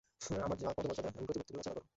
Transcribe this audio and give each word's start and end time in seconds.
আমার 0.41 0.57
জাত, 0.57 0.73
পদমর্যাদা 0.77 1.09
এবং 1.09 1.23
প্রতিপত্তি 1.27 1.51
বিবেচনা 1.53 1.73
কর। 1.75 1.83